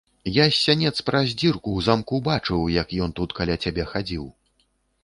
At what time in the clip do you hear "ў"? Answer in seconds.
1.73-1.79